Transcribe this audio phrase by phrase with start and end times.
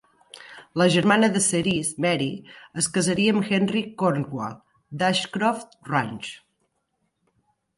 [0.81, 2.29] La germana de Cerise, Mary,
[2.83, 4.57] es casaria amb Henry Cornwall,
[5.03, 6.33] d'Ashcroft Ranch.